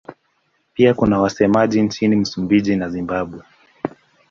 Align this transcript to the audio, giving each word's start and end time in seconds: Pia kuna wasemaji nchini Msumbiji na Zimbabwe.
Pia 0.73 0.93
kuna 0.93 1.19
wasemaji 1.19 1.81
nchini 1.81 2.15
Msumbiji 2.15 2.75
na 2.75 2.89
Zimbabwe. 2.89 3.43